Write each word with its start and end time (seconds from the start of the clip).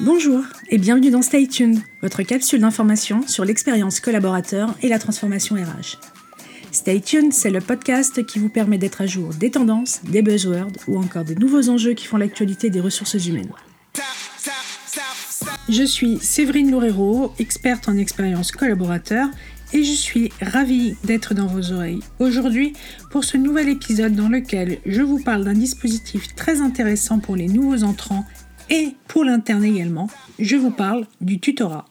Bonjour 0.00 0.44
et 0.70 0.78
bienvenue 0.78 1.10
dans 1.10 1.22
Stay 1.22 1.48
Tuned, 1.48 1.80
votre 2.02 2.22
capsule 2.22 2.60
d'information 2.60 3.26
sur 3.26 3.44
l'expérience 3.44 3.98
collaborateur 3.98 4.72
et 4.80 4.88
la 4.88 5.00
transformation 5.00 5.56
RH. 5.56 5.98
Stay 6.70 7.00
Tuned, 7.00 7.32
c'est 7.32 7.50
le 7.50 7.60
podcast 7.60 8.24
qui 8.24 8.38
vous 8.38 8.48
permet 8.48 8.78
d'être 8.78 9.00
à 9.00 9.06
jour 9.06 9.30
des 9.34 9.50
tendances, 9.50 10.00
des 10.04 10.22
buzzwords 10.22 10.70
ou 10.86 10.98
encore 10.98 11.24
des 11.24 11.34
nouveaux 11.34 11.68
enjeux 11.68 11.94
qui 11.94 12.06
font 12.06 12.16
l'actualité 12.16 12.70
des 12.70 12.78
ressources 12.78 13.26
humaines. 13.26 13.50
Je 15.68 15.82
suis 15.82 16.18
Séverine 16.20 16.70
Loureiro, 16.70 17.32
experte 17.40 17.88
en 17.88 17.96
expérience 17.96 18.52
collaborateur 18.52 19.28
et 19.72 19.82
je 19.82 19.92
suis 19.92 20.30
ravie 20.40 20.94
d'être 21.02 21.34
dans 21.34 21.48
vos 21.48 21.72
oreilles 21.72 22.04
aujourd'hui 22.20 22.72
pour 23.10 23.24
ce 23.24 23.36
nouvel 23.36 23.68
épisode 23.68 24.14
dans 24.14 24.28
lequel 24.28 24.78
je 24.86 25.02
vous 25.02 25.18
parle 25.18 25.44
d'un 25.44 25.54
dispositif 25.54 26.36
très 26.36 26.60
intéressant 26.60 27.18
pour 27.18 27.34
les 27.34 27.48
nouveaux 27.48 27.82
entrants 27.82 28.24
et 28.70 28.94
pour 29.06 29.24
l'interne 29.24 29.64
également. 29.64 30.08
Je 30.38 30.56
vous 30.56 30.70
parle 30.70 31.06
du 31.20 31.38
tutorat. 31.38 31.86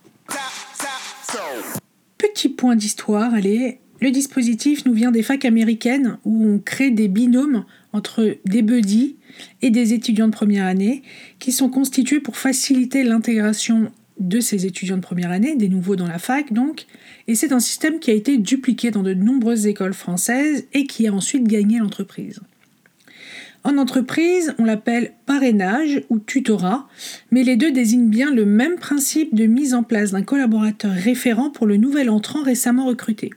Petit 2.18 2.50
point 2.50 2.76
d'histoire, 2.76 3.34
allez, 3.34 3.80
le 4.00 4.12
dispositif 4.12 4.86
nous 4.86 4.94
vient 4.94 5.12
des 5.12 5.24
facs 5.24 5.46
américaines 5.46 6.18
où 6.24 6.46
on 6.46 6.60
crée 6.60 6.92
des 6.92 7.08
binômes 7.08 7.66
entre 7.94 8.38
des 8.46 8.62
buddies 8.62 9.16
et 9.62 9.70
des 9.70 9.94
étudiants 9.94 10.28
de 10.28 10.34
première 10.34 10.66
année 10.66 11.04
qui 11.40 11.52
sont 11.52 11.70
constitués 11.70 12.20
pour 12.20 12.38
faciliter 12.38 13.04
l'intégration 13.04 13.92
de 14.20 14.40
ces 14.40 14.66
étudiants 14.66 14.98
de 14.98 15.02
première 15.02 15.32
année, 15.32 15.56
des 15.56 15.70
nouveaux 15.70 15.96
dans 15.96 16.08
la 16.08 16.18
fac 16.18 16.52
donc, 16.52 16.86
et 17.28 17.36
c'est 17.36 17.52
un 17.52 17.60
système 17.60 18.00
qui 18.00 18.10
a 18.10 18.14
été 18.14 18.38
dupliqué 18.38 18.90
dans 18.90 19.04
de 19.04 19.14
nombreuses 19.14 19.68
écoles 19.68 19.94
françaises 19.94 20.66
et 20.74 20.88
qui 20.88 21.08
a 21.08 21.14
ensuite 21.14 21.48
gagné 21.48 21.80
l'entreprise. 21.80 22.40
En 23.68 23.78
entreprise, 23.78 24.56
on 24.60 24.64
l'appelle 24.64 25.12
parrainage 25.26 26.02
ou 26.10 26.20
tutorat, 26.20 26.88
mais 27.32 27.44
les 27.44 27.58
deux 27.58 27.74
désignent 27.74 28.08
bien 28.08 28.34
le 28.34 28.46
même 28.46 28.78
principe 28.78 29.36
de 29.36 29.46
mise 29.46 29.74
en 29.74 29.84
place 29.84 30.12
d'un 30.12 30.22
collaborateur 30.22 30.94
référent 30.94 31.50
pour 31.50 31.68
le 31.68 31.76
nouvel 31.76 32.10
entrant 32.10 32.44
récemment 32.44 32.86
recruté. 32.86 33.30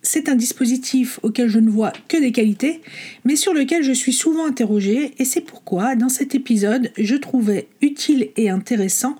C'est 0.00 0.30
un 0.30 0.36
dispositif 0.36 1.20
auquel 1.22 1.48
je 1.48 1.58
ne 1.58 1.68
vois 1.68 1.92
que 2.08 2.16
des 2.16 2.32
qualités, 2.32 2.80
mais 3.26 3.36
sur 3.36 3.52
lequel 3.52 3.82
je 3.82 3.92
suis 3.92 4.14
souvent 4.14 4.46
interrogée, 4.46 5.12
et 5.18 5.26
c'est 5.26 5.42
pourquoi, 5.42 5.96
dans 5.96 6.08
cet 6.08 6.34
épisode, 6.34 6.90
je 6.96 7.16
trouvais 7.16 7.68
utile 7.82 8.30
et 8.38 8.48
intéressant 8.48 9.18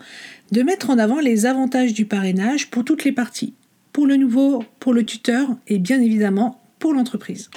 de 0.50 0.62
mettre 0.62 0.88
en 0.88 0.96
avant 0.96 1.20
les 1.20 1.44
avantages 1.44 1.92
du 1.92 2.06
parrainage 2.06 2.70
pour 2.70 2.86
toutes 2.86 3.04
les 3.04 3.12
parties, 3.12 3.52
pour 3.92 4.06
le 4.06 4.16
nouveau, 4.16 4.64
pour 4.80 4.94
le 4.94 5.04
tuteur 5.04 5.58
et 5.68 5.78
bien 5.78 6.00
évidemment 6.00 6.62
pour 6.78 6.94
l'entreprise. 6.94 7.50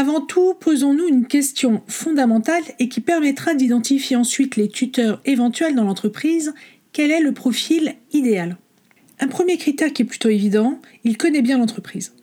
Avant 0.00 0.22
tout, 0.22 0.54
posons-nous 0.58 1.06
une 1.08 1.26
question 1.26 1.82
fondamentale 1.86 2.62
et 2.78 2.88
qui 2.88 3.02
permettra 3.02 3.52
d'identifier 3.52 4.16
ensuite 4.16 4.56
les 4.56 4.70
tuteurs 4.70 5.20
éventuels 5.26 5.74
dans 5.74 5.84
l'entreprise. 5.84 6.54
Quel 6.94 7.10
est 7.10 7.20
le 7.20 7.32
profil 7.32 7.96
idéal? 8.14 8.56
Un 9.18 9.26
premier 9.26 9.58
critère 9.58 9.92
qui 9.92 10.00
est 10.00 10.06
plutôt 10.06 10.30
évident, 10.30 10.78
il 11.04 11.18
connaît 11.18 11.42
bien 11.42 11.58
l'entreprise. 11.58 12.14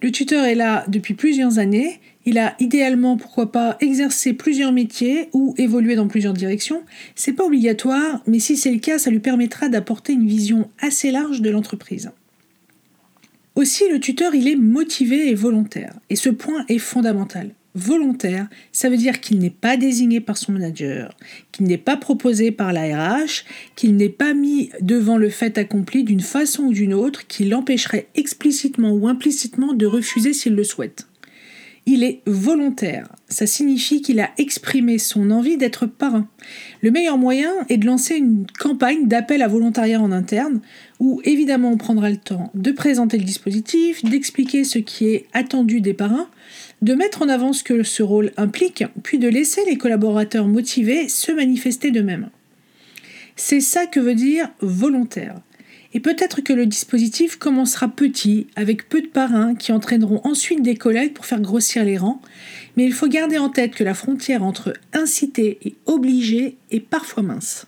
Le 0.00 0.12
tuteur 0.12 0.44
est 0.44 0.54
là 0.54 0.84
depuis 0.86 1.14
plusieurs 1.14 1.58
années, 1.58 1.98
il 2.24 2.38
a 2.38 2.54
idéalement, 2.60 3.16
pourquoi 3.16 3.50
pas, 3.50 3.76
exercé 3.80 4.32
plusieurs 4.32 4.70
métiers 4.70 5.28
ou 5.32 5.56
évolué 5.58 5.96
dans 5.96 6.06
plusieurs 6.06 6.34
directions. 6.34 6.84
C'est 7.16 7.32
pas 7.32 7.46
obligatoire, 7.46 8.22
mais 8.28 8.38
si 8.38 8.56
c'est 8.56 8.70
le 8.70 8.78
cas, 8.78 9.00
ça 9.00 9.10
lui 9.10 9.18
permettra 9.18 9.68
d'apporter 9.68 10.12
une 10.12 10.28
vision 10.28 10.70
assez 10.78 11.10
large 11.10 11.40
de 11.40 11.50
l'entreprise. 11.50 12.12
Aussi, 13.54 13.84
le 13.90 14.00
tuteur, 14.00 14.34
il 14.34 14.48
est 14.48 14.56
motivé 14.56 15.28
et 15.28 15.34
volontaire. 15.34 15.94
Et 16.08 16.16
ce 16.16 16.30
point 16.30 16.64
est 16.68 16.78
fondamental. 16.78 17.50
Volontaire, 17.74 18.48
ça 18.70 18.90
veut 18.90 18.96
dire 18.96 19.20
qu'il 19.20 19.38
n'est 19.38 19.50
pas 19.50 19.78
désigné 19.78 20.20
par 20.20 20.36
son 20.36 20.52
manager, 20.52 21.16
qu'il 21.52 21.66
n'est 21.66 21.78
pas 21.78 21.96
proposé 21.96 22.50
par 22.50 22.72
la 22.72 22.82
RH, 22.82 23.44
qu'il 23.76 23.96
n'est 23.96 24.10
pas 24.10 24.34
mis 24.34 24.70
devant 24.80 25.16
le 25.16 25.30
fait 25.30 25.56
accompli 25.56 26.04
d'une 26.04 26.20
façon 26.20 26.64
ou 26.64 26.72
d'une 26.72 26.92
autre 26.92 27.26
qui 27.26 27.46
l'empêcherait 27.46 28.08
explicitement 28.14 28.92
ou 28.92 29.08
implicitement 29.08 29.72
de 29.72 29.86
refuser 29.86 30.34
s'il 30.34 30.54
le 30.54 30.64
souhaite. 30.64 31.06
Il 31.84 32.04
est 32.04 32.22
volontaire. 32.26 33.08
Ça 33.28 33.46
signifie 33.46 34.02
qu'il 34.02 34.20
a 34.20 34.30
exprimé 34.38 34.98
son 34.98 35.32
envie 35.32 35.56
d'être 35.56 35.86
parrain. 35.86 36.28
Le 36.80 36.92
meilleur 36.92 37.18
moyen 37.18 37.50
est 37.68 37.76
de 37.76 37.86
lancer 37.86 38.16
une 38.16 38.46
campagne 38.58 39.08
d'appel 39.08 39.42
à 39.42 39.48
volontariat 39.48 40.00
en 40.00 40.12
interne 40.12 40.60
où 41.00 41.20
évidemment 41.24 41.72
on 41.72 41.76
prendra 41.76 42.08
le 42.08 42.18
temps 42.18 42.50
de 42.54 42.70
présenter 42.70 43.18
le 43.18 43.24
dispositif, 43.24 44.04
d'expliquer 44.04 44.62
ce 44.62 44.78
qui 44.78 45.08
est 45.08 45.26
attendu 45.32 45.80
des 45.80 45.94
parrains, 45.94 46.28
de 46.82 46.94
mettre 46.94 47.22
en 47.22 47.28
avant 47.28 47.52
ce 47.52 47.64
que 47.64 47.82
ce 47.82 48.04
rôle 48.04 48.32
implique, 48.36 48.84
puis 49.02 49.18
de 49.18 49.28
laisser 49.28 49.62
les 49.66 49.76
collaborateurs 49.76 50.46
motivés 50.46 51.08
se 51.08 51.32
manifester 51.32 51.90
d'eux-mêmes. 51.90 52.30
C'est 53.34 53.60
ça 53.60 53.86
que 53.86 53.98
veut 53.98 54.14
dire 54.14 54.48
volontaire. 54.60 55.40
Et 55.94 56.00
peut-être 56.00 56.40
que 56.40 56.52
le 56.52 56.66
dispositif 56.66 57.36
commencera 57.36 57.88
petit, 57.88 58.46
avec 58.56 58.88
peu 58.88 59.02
de 59.02 59.08
parrains 59.08 59.54
qui 59.54 59.72
entraîneront 59.72 60.20
ensuite 60.24 60.62
des 60.62 60.74
collègues 60.74 61.12
pour 61.12 61.26
faire 61.26 61.40
grossir 61.40 61.84
les 61.84 61.98
rangs, 61.98 62.22
mais 62.76 62.84
il 62.84 62.92
faut 62.92 63.08
garder 63.08 63.38
en 63.38 63.50
tête 63.50 63.74
que 63.74 63.84
la 63.84 63.94
frontière 63.94 64.42
entre 64.42 64.72
inciter 64.94 65.58
et 65.62 65.74
obliger 65.86 66.56
est 66.70 66.80
parfois 66.80 67.22
mince. 67.22 67.66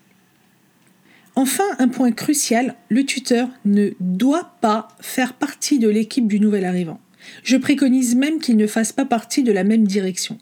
Enfin, 1.37 1.65
un 1.79 1.89
point 1.89 2.13
crucial, 2.13 2.77
le 2.89 3.05
tuteur 3.05 3.49
ne 3.65 3.91
doit 4.01 4.57
pas 4.61 4.89
faire 5.01 5.35
partie 5.35 5.79
de 5.79 5.89
l'équipe 5.89 6.29
du 6.29 6.39
nouvel 6.39 6.65
arrivant. 6.65 7.01
Je 7.43 7.57
préconise 7.57 8.15
même 8.15 8.39
qu'il 8.39 8.57
ne 8.57 8.67
fasse 8.67 8.93
pas 8.93 9.05
partie 9.05 9.43
de 9.43 9.53
la 9.53 9.65
même 9.65 9.87
direction. 9.87 10.39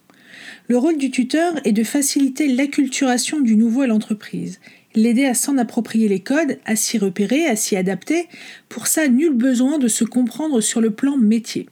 Le 0.68 0.78
rôle 0.78 0.98
du 0.98 1.10
tuteur 1.10 1.54
est 1.64 1.72
de 1.72 1.84
faciliter 1.84 2.48
l'acculturation 2.48 3.40
du 3.40 3.56
nouveau 3.56 3.82
à 3.82 3.86
l'entreprise 3.86 4.58
l'aider 4.94 5.24
à 5.24 5.34
s'en 5.34 5.58
approprier 5.58 6.08
les 6.08 6.20
codes, 6.20 6.58
à 6.64 6.76
s'y 6.76 6.98
repérer, 6.98 7.46
à 7.46 7.56
s'y 7.56 7.76
adapter. 7.76 8.28
Pour 8.68 8.86
ça, 8.86 9.08
nul 9.08 9.32
besoin 9.32 9.78
de 9.78 9.88
se 9.88 10.04
comprendre 10.04 10.60
sur 10.60 10.80
le 10.80 10.90
plan 10.90 11.16
métier. 11.16 11.68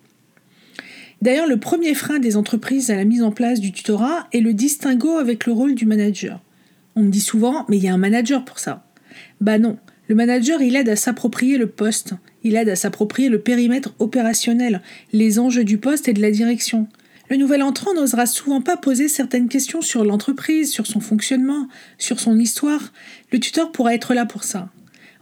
D'ailleurs, 1.22 1.46
le 1.46 1.58
premier 1.58 1.94
frein 1.94 2.18
des 2.18 2.36
entreprises 2.36 2.90
à 2.90 2.96
la 2.96 3.04
mise 3.04 3.22
en 3.22 3.30
place 3.30 3.60
du 3.60 3.72
tutorat 3.72 4.26
est 4.32 4.40
le 4.40 4.54
distinguo 4.54 5.18
avec 5.18 5.46
le 5.46 5.52
rôle 5.52 5.74
du 5.74 5.84
manager. 5.84 6.40
On 6.96 7.02
me 7.02 7.10
dit 7.10 7.20
souvent, 7.20 7.66
mais 7.68 7.76
il 7.76 7.84
y 7.84 7.88
a 7.88 7.94
un 7.94 7.98
manager 7.98 8.44
pour 8.44 8.58
ça. 8.58 8.86
Bah 9.40 9.58
non, 9.58 9.76
le 10.08 10.14
manager, 10.14 10.62
il 10.62 10.76
aide 10.76 10.88
à 10.88 10.96
s'approprier 10.96 11.58
le 11.58 11.66
poste, 11.66 12.14
il 12.42 12.56
aide 12.56 12.70
à 12.70 12.76
s'approprier 12.76 13.28
le 13.28 13.40
périmètre 13.40 13.94
opérationnel, 13.98 14.80
les 15.12 15.38
enjeux 15.38 15.64
du 15.64 15.76
poste 15.76 16.08
et 16.08 16.14
de 16.14 16.22
la 16.22 16.30
direction. 16.30 16.88
Le 17.30 17.36
nouvel 17.36 17.62
entrant 17.62 17.94
n'osera 17.94 18.26
souvent 18.26 18.60
pas 18.60 18.76
poser 18.76 19.06
certaines 19.06 19.48
questions 19.48 19.82
sur 19.82 20.04
l'entreprise, 20.04 20.72
sur 20.72 20.88
son 20.88 20.98
fonctionnement, 20.98 21.68
sur 21.96 22.18
son 22.18 22.36
histoire. 22.36 22.92
Le 23.30 23.38
tuteur 23.38 23.70
pourra 23.70 23.94
être 23.94 24.14
là 24.14 24.26
pour 24.26 24.42
ça. 24.42 24.68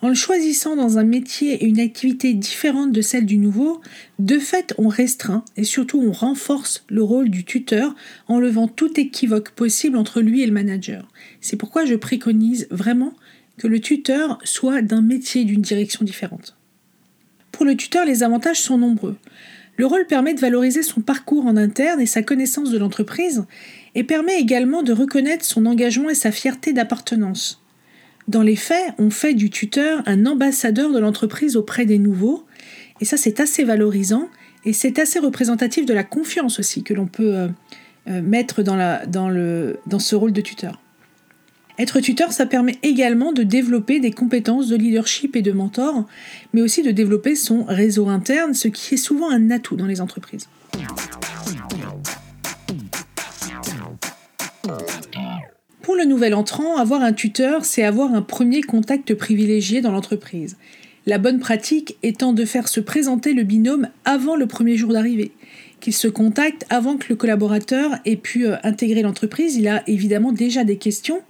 En 0.01 0.09
le 0.09 0.15
choisissant 0.15 0.75
dans 0.75 0.97
un 0.97 1.05
métier 1.05 1.63
et 1.63 1.67
une 1.67 1.81
activité 1.81 2.33
différente 2.33 2.93
de 2.93 3.03
celle 3.03 3.27
du 3.27 3.37
nouveau, 3.37 3.83
de 4.19 4.39
fait 4.39 4.73
on 4.79 4.89
restreint 4.89 5.45
et 5.59 5.65
surtout 5.65 6.01
on 6.01 6.13
renforce 6.13 6.83
le 6.89 7.03
rôle 7.03 7.29
du 7.29 7.45
tuteur 7.45 7.95
en 8.27 8.41
levant 8.41 8.69
tout 8.69 8.99
équivoque 8.99 9.51
possible 9.51 9.99
entre 9.99 10.23
lui 10.23 10.41
et 10.41 10.47
le 10.47 10.53
manager. 10.53 11.07
C'est 11.43 11.57
pourquoi 11.57 11.85
je 11.85 11.95
préconise 11.95 12.69
vraiment 12.71 13.13
que 13.59 13.67
le 13.67 13.81
tuteur 13.81 14.39
soit 14.45 14.81
d'un 14.81 15.03
métier 15.03 15.45
d'une 15.45 15.61
direction 15.61 16.07
différente. 16.07 16.57
Pour 17.53 17.67
le 17.67 17.77
tuteur, 17.77 18.07
les 18.07 18.23
avantages 18.23 18.61
sont 18.63 18.79
nombreux. 18.79 19.17
Le 19.79 19.87
rôle 19.87 20.07
permet 20.07 20.35
de 20.35 20.41
valoriser 20.41 20.83
son 20.83 21.01
parcours 21.01 21.47
en 21.47 21.57
interne 21.57 22.01
et 22.01 22.07
sa 22.07 22.23
connaissance 22.23 22.71
de 22.71 22.79
l'entreprise, 22.79 23.45
et 23.95 24.03
permet 24.03 24.41
également 24.41 24.83
de 24.83 24.93
reconnaître 24.93 25.45
son 25.45 25.67
engagement 25.67 26.11
et 26.11 26.17
sa 26.17 26.33
fierté 26.33 26.73
d'appartenance. 26.73 27.63
Dans 28.27 28.43
les 28.43 28.57
faits, 28.57 28.93
on 28.99 29.09
fait 29.09 29.35
du 29.35 29.51
tuteur 29.51 30.03
un 30.07 30.27
ambassadeur 30.27 30.93
de 30.93 30.99
l'entreprise 30.99 31.57
auprès 31.57 31.87
des 31.87 31.99
nouveaux, 31.99 32.45
et 33.01 33.05
ça 33.05 33.17
c'est 33.17 33.39
assez 33.39 33.63
valorisant, 33.63 34.29
et 34.65 34.73
c'est 34.73 34.99
assez 34.99 35.21
représentatif 35.21 35.87
de 35.87 35.95
la 35.95 36.03
confiance 36.03 36.59
aussi 36.59 36.83
que 36.83 36.93
l'on 36.93 37.07
peut 37.07 37.37
euh, 37.37 37.49
euh, 38.09 38.21
mettre 38.21 38.65
dans, 38.65 38.77
dans 39.07 39.99
ce 39.99 40.17
rôle 40.17 40.33
de 40.33 40.41
tuteur. 40.41 40.83
Être 41.79 42.01
tuteur, 42.01 42.33
ça 42.33 42.45
permet 42.45 42.77
également 42.83 43.33
de 43.33 43.45
développer 43.45 44.01
des 44.01 44.11
compétences 44.11 44.67
de 44.67 44.75
leadership 44.75 45.37
et 45.37 45.43
de 45.43 45.53
mentor, 45.53 46.07
mais 46.53 46.61
aussi 46.61 46.83
de 46.83 46.91
développer 46.91 47.37
son 47.37 47.63
réseau 47.63 48.09
interne, 48.09 48.53
ce 48.53 48.67
qui 48.67 48.95
est 48.95 48.99
souvent 48.99 49.31
un 49.31 49.53
atout 49.53 49.77
dans 49.77 49.87
les 49.87 50.01
entreprises. 50.01 50.49
Pour 55.83 55.95
le 55.95 56.05
nouvel 56.05 56.35
entrant, 56.35 56.77
avoir 56.77 57.03
un 57.03 57.13
tuteur, 57.13 57.65
c'est 57.65 57.85
avoir 57.85 58.13
un 58.13 58.23
premier 58.23 58.63
contact 58.63 59.15
privilégié 59.15 59.81
dans 59.81 59.93
l'entreprise. 59.93 60.57
La 61.07 61.19
bonne 61.19 61.39
pratique 61.39 61.97
étant 62.03 62.33
de 62.33 62.45
faire 62.45 62.67
se 62.67 62.81
présenter 62.81 63.33
le 63.33 63.45
binôme 63.45 63.89
avant 64.05 64.35
le 64.35 64.47
premier 64.47 64.77
jour 64.77 64.93
d'arrivée 64.93 65.33
qu'il 65.81 65.95
se 65.95 66.09
contacte 66.09 66.67
avant 66.71 66.97
que 66.97 67.07
le 67.09 67.15
collaborateur 67.15 67.99
ait 68.05 68.17
pu 68.17 68.47
euh, 68.47 68.57
intégrer 68.65 69.03
l'entreprise. 69.03 69.55
Il 69.55 69.69
a 69.69 69.89
évidemment 69.89 70.33
déjà 70.33 70.65
des 70.65 70.77
questions 70.77 71.23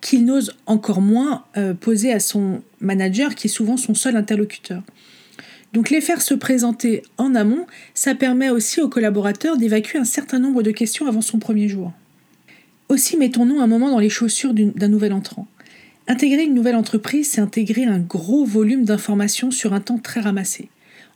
qu'il 0.00 0.24
n'ose 0.24 0.54
encore 0.66 1.00
moins 1.00 1.44
euh, 1.56 1.74
poser 1.74 2.12
à 2.12 2.20
son 2.20 2.62
manager, 2.80 3.34
qui 3.34 3.46
est 3.46 3.50
souvent 3.50 3.76
son 3.76 3.94
seul 3.94 4.16
interlocuteur. 4.16 4.82
Donc 5.72 5.90
les 5.90 6.00
faire 6.00 6.22
se 6.22 6.34
présenter 6.34 7.02
en 7.18 7.34
amont, 7.34 7.66
ça 7.94 8.14
permet 8.14 8.50
aussi 8.50 8.80
aux 8.80 8.88
collaborateurs 8.88 9.56
d'évacuer 9.56 9.98
un 9.98 10.04
certain 10.04 10.38
nombre 10.38 10.62
de 10.62 10.70
questions 10.70 11.06
avant 11.06 11.20
son 11.20 11.38
premier 11.38 11.68
jour. 11.68 11.92
Aussi 12.88 13.16
mettons-nous 13.16 13.60
un 13.60 13.66
moment 13.66 13.90
dans 13.90 13.98
les 13.98 14.08
chaussures 14.08 14.54
d'un 14.54 14.88
nouvel 14.88 15.12
entrant. 15.12 15.46
Intégrer 16.08 16.44
une 16.44 16.54
nouvelle 16.54 16.76
entreprise, 16.76 17.30
c'est 17.30 17.40
intégrer 17.40 17.84
un 17.84 17.98
gros 17.98 18.44
volume 18.44 18.84
d'informations 18.84 19.50
sur 19.50 19.74
un 19.74 19.80
temps 19.80 19.98
très 19.98 20.20
ramassé. 20.20 20.68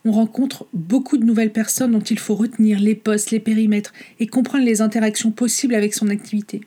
On 0.03 0.11
rencontre 0.11 0.65
beaucoup 0.73 1.17
de 1.17 1.23
nouvelles 1.23 1.53
personnes 1.53 1.91
dont 1.91 1.99
il 1.99 2.19
faut 2.19 2.35
retenir 2.35 2.79
les 2.79 2.95
postes, 2.95 3.31
les 3.31 3.39
périmètres 3.39 3.93
et 4.19 4.27
comprendre 4.27 4.65
les 4.65 4.81
interactions 4.81 5.31
possibles 5.31 5.75
avec 5.75 5.93
son 5.93 6.09
activité. 6.09 6.61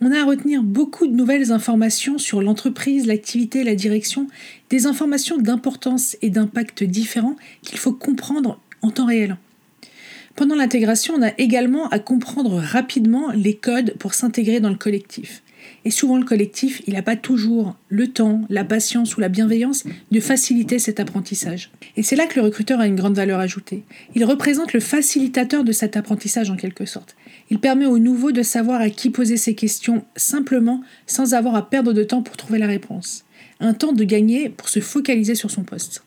On 0.00 0.12
a 0.12 0.20
à 0.20 0.24
retenir 0.24 0.62
beaucoup 0.62 1.06
de 1.06 1.12
nouvelles 1.12 1.52
informations 1.52 2.18
sur 2.18 2.42
l'entreprise, 2.42 3.06
l'activité, 3.06 3.64
la 3.64 3.74
direction, 3.74 4.28
des 4.70 4.86
informations 4.86 5.38
d'importance 5.38 6.16
et 6.22 6.30
d'impact 6.30 6.84
différents 6.84 7.36
qu'il 7.62 7.78
faut 7.78 7.92
comprendre 7.92 8.60
en 8.82 8.90
temps 8.90 9.06
réel. 9.06 9.36
Pendant 10.36 10.56
l'intégration, 10.56 11.14
on 11.16 11.22
a 11.22 11.32
également 11.38 11.88
à 11.90 12.00
comprendre 12.00 12.56
rapidement 12.56 13.30
les 13.30 13.54
codes 13.54 13.94
pour 14.00 14.14
s'intégrer 14.14 14.58
dans 14.58 14.68
le 14.68 14.74
collectif. 14.74 15.42
Et 15.84 15.90
souvent 15.90 16.18
le 16.18 16.24
collectif, 16.24 16.82
il 16.86 16.94
n'a 16.94 17.02
pas 17.02 17.14
toujours 17.14 17.76
le 17.88 18.08
temps, 18.08 18.42
la 18.48 18.64
patience 18.64 19.16
ou 19.16 19.20
la 19.20 19.28
bienveillance 19.28 19.84
de 20.10 20.20
faciliter 20.20 20.80
cet 20.80 20.98
apprentissage. 20.98 21.70
Et 21.96 22.02
c'est 22.02 22.16
là 22.16 22.26
que 22.26 22.34
le 22.34 22.44
recruteur 22.44 22.80
a 22.80 22.86
une 22.86 22.96
grande 22.96 23.14
valeur 23.14 23.38
ajoutée. 23.38 23.84
Il 24.16 24.24
représente 24.24 24.72
le 24.72 24.80
facilitateur 24.80 25.62
de 25.62 25.72
cet 25.72 25.96
apprentissage 25.96 26.50
en 26.50 26.56
quelque 26.56 26.84
sorte. 26.84 27.14
Il 27.50 27.60
permet 27.60 27.86
aux 27.86 27.98
nouveaux 27.98 28.32
de 28.32 28.42
savoir 28.42 28.80
à 28.80 28.90
qui 28.90 29.10
poser 29.10 29.36
ses 29.36 29.54
questions 29.54 30.04
simplement 30.16 30.82
sans 31.06 31.34
avoir 31.34 31.54
à 31.54 31.70
perdre 31.70 31.92
de 31.92 32.02
temps 32.02 32.22
pour 32.22 32.36
trouver 32.36 32.58
la 32.58 32.66
réponse. 32.66 33.24
Un 33.60 33.72
temps 33.72 33.92
de 33.92 34.04
gagner 34.04 34.48
pour 34.48 34.68
se 34.68 34.80
focaliser 34.80 35.36
sur 35.36 35.50
son 35.50 35.62
poste. 35.62 36.02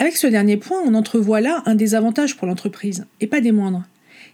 Avec 0.00 0.16
ce 0.16 0.26
dernier 0.26 0.56
point, 0.56 0.78
on 0.86 0.94
entrevoit 0.94 1.42
là 1.42 1.62
un 1.66 1.74
des 1.74 1.94
avantages 1.94 2.34
pour 2.34 2.46
l'entreprise, 2.46 3.04
et 3.20 3.26
pas 3.26 3.42
des 3.42 3.52
moindres. 3.52 3.82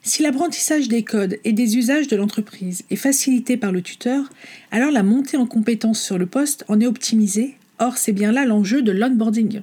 Si 0.04 0.22
l'apprentissage 0.22 0.86
des 0.86 1.02
codes 1.02 1.38
et 1.42 1.52
des 1.52 1.76
usages 1.76 2.06
de 2.06 2.14
l'entreprise 2.14 2.84
est 2.88 2.94
facilité 2.94 3.56
par 3.56 3.72
le 3.72 3.82
tuteur, 3.82 4.30
alors 4.70 4.92
la 4.92 5.02
montée 5.02 5.36
en 5.36 5.44
compétence 5.44 6.00
sur 6.00 6.18
le 6.18 6.26
poste 6.26 6.64
en 6.68 6.80
est 6.80 6.86
optimisée, 6.86 7.56
or 7.80 7.98
c'est 7.98 8.12
bien 8.12 8.30
là 8.30 8.46
l'enjeu 8.46 8.80
de 8.80 8.92
l'onboarding. 8.92 9.62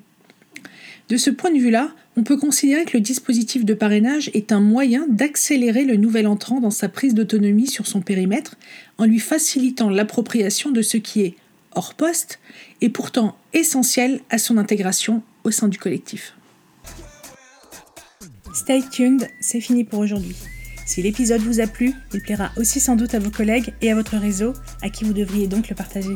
De 1.07 1.15
ce 1.15 1.29
point 1.29 1.51
de 1.51 1.57
vue-là, 1.59 1.95
on 2.17 2.23
peut 2.23 2.37
considérer 2.37 2.83
que 2.83 2.97
le 2.97 3.01
dispositif 3.01 3.63
de 3.63 3.73
parrainage 3.73 4.29
est 4.33 4.51
un 4.51 4.59
moyen 4.59 5.05
d'accélérer 5.07 5.85
le 5.85 5.95
nouvel 5.95 6.27
entrant 6.27 6.59
dans 6.59 6.69
sa 6.69 6.89
prise 6.89 7.13
d'autonomie 7.13 7.67
sur 7.67 7.87
son 7.87 8.01
périmètre 8.01 8.57
en 8.97 9.05
lui 9.05 9.19
facilitant 9.19 9.89
l'appropriation 9.89 10.69
de 10.69 10.81
ce 10.81 10.97
qui 10.97 11.21
est 11.21 11.35
hors 11.75 11.93
poste 11.93 12.39
et 12.81 12.89
pourtant 12.89 13.37
essentiel 13.53 14.19
à 14.29 14.37
son 14.37 14.57
intégration 14.57 15.23
au 15.43 15.51
sein 15.51 15.67
du 15.67 15.77
collectif. 15.77 16.33
Stay 18.53 18.83
tuned, 18.91 19.27
c'est 19.39 19.61
fini 19.61 19.83
pour 19.83 19.99
aujourd'hui. 19.99 20.35
Si 20.85 21.01
l'épisode 21.01 21.41
vous 21.41 21.59
a 21.59 21.67
plu, 21.67 21.93
il 22.13 22.21
plaira 22.21 22.51
aussi 22.57 22.79
sans 22.79 22.95
doute 22.95 23.15
à 23.15 23.19
vos 23.19 23.31
collègues 23.31 23.73
et 23.81 23.91
à 23.91 23.95
votre 23.95 24.17
réseau, 24.17 24.53
à 24.81 24.89
qui 24.89 25.05
vous 25.05 25.13
devriez 25.13 25.47
donc 25.47 25.69
le 25.69 25.75
partager. 25.75 26.15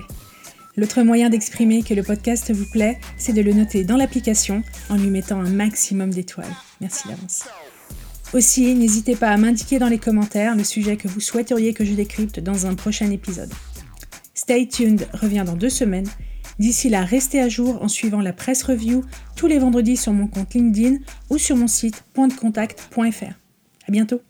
L'autre 0.76 1.02
moyen 1.02 1.30
d'exprimer 1.30 1.82
que 1.82 1.96
le 1.96 2.04
podcast 2.04 2.52
vous 2.54 2.70
plaît, 2.72 3.00
c'est 3.18 3.34
de 3.34 3.42
le 3.42 3.54
noter 3.54 3.84
dans 3.84 3.98
l'application 3.98 4.62
en 4.90 4.98
lui 4.98 5.10
mettant 5.10 5.40
un 5.40 5.50
maximum 5.50 6.12
d'étoiles. 6.12 6.54
Merci 6.82 7.08
d'avance. 7.08 7.46
Aussi, 8.34 8.76
n'hésitez 8.76 9.16
pas 9.16 9.30
à 9.30 9.38
m'indiquer 9.38 9.80
dans 9.80 9.88
les 9.88 9.98
commentaires 9.98 10.56
le 10.56 10.64
sujet 10.64 10.98
que 10.98 11.08
vous 11.08 11.22
souhaiteriez 11.22 11.74
que 11.74 11.86
je 11.86 11.94
décrypte 11.94 12.40
dans 12.40 12.68
un 12.68 12.76
prochain 12.76 13.10
épisode. 13.10 13.52
Stay 14.36 14.68
tuned 14.68 15.08
revient 15.14 15.44
dans 15.46 15.56
deux 15.56 15.70
semaines 15.70 16.10
D'ici 16.60 16.90
là, 16.90 17.04
restez 17.04 17.40
à 17.40 17.50
jour 17.50 17.82
en 17.82 17.88
suivant 17.88 18.22
la 18.22 18.34
presse 18.34 18.64
review 18.64 19.04
tous 19.36 19.48
les 19.48 19.60
vendredis 19.60 19.98
sur 19.98 20.14
mon 20.14 20.28
compte 20.28 20.54
LinkedIn 20.54 20.98
ou 21.30 21.38
sur 21.38 21.56
mon 21.56 21.68
site 21.68 22.04
pointdecontact.fr. 22.14 23.34
À 23.88 23.92
bientôt. 23.92 24.22